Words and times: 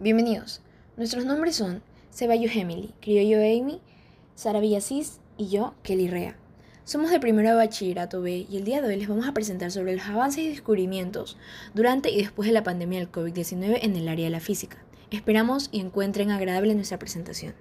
Bienvenidos. 0.00 0.60
Nuestros 0.96 1.24
nombres 1.24 1.56
son 1.56 1.82
Ceballos 2.12 2.54
Emily, 2.54 2.94
Criollo 3.00 3.38
Amy, 3.38 3.80
Sara 4.36 4.60
Villasís 4.60 5.18
y 5.36 5.48
yo, 5.48 5.74
Kelly 5.82 6.06
Rea. 6.06 6.36
Somos 6.84 7.10
de 7.10 7.18
primero 7.18 7.48
de 7.48 7.56
bachillerato 7.56 8.22
B 8.22 8.46
y 8.48 8.58
el 8.58 8.62
día 8.62 8.80
de 8.80 8.86
hoy 8.86 8.94
les 8.94 9.08
vamos 9.08 9.26
a 9.26 9.34
presentar 9.34 9.72
sobre 9.72 9.96
los 9.96 10.06
avances 10.06 10.44
y 10.44 10.48
descubrimientos 10.50 11.36
durante 11.74 12.12
y 12.12 12.18
después 12.18 12.46
de 12.46 12.52
la 12.52 12.62
pandemia 12.62 13.00
del 13.00 13.10
COVID-19 13.10 13.80
en 13.82 13.96
el 13.96 14.06
área 14.06 14.26
de 14.26 14.30
la 14.30 14.38
física. 14.38 14.78
Esperamos 15.10 15.68
y 15.72 15.80
encuentren 15.80 16.30
agradable 16.30 16.76
nuestra 16.76 17.00
presentación. 17.00 17.54